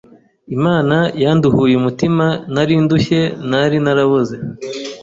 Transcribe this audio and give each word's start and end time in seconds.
Imana 0.55 0.97
yanduhuye 1.23 1.73
umutima 1.77 2.25
nari 2.53 2.73
ndushye 2.83 3.21
nari 3.49 3.77
naraboze 3.83 4.35